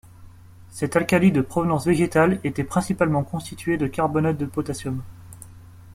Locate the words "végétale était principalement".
1.85-3.23